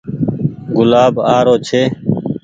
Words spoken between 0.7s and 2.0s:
گلآب آ رو ڇي۔